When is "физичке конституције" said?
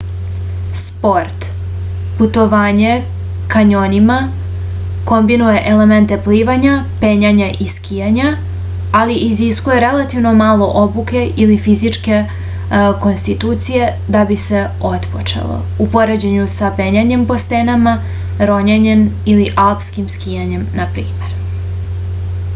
11.67-13.89